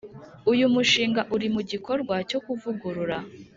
[0.51, 3.17] Uyu mushinga uri mu gikorwa cyo kuvugurura